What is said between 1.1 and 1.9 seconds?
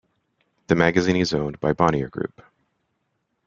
is owned by